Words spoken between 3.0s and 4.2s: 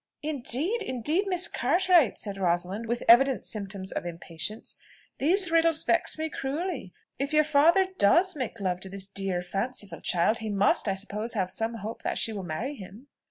evident symptoms of